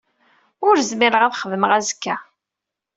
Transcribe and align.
Ur 0.67 0.75
zmireɣ 0.89 1.21
ad 1.23 1.35
xedmeɣ 1.41 1.71
azekka. 1.77 2.15